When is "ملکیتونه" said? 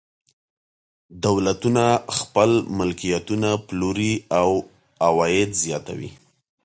2.77-3.49